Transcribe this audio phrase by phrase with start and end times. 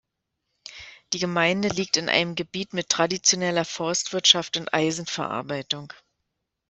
[1.13, 5.93] Die Gemeinde liegt in einem Gebiet mit traditioneller Forstwirtschaft und Eisenverarbeitung.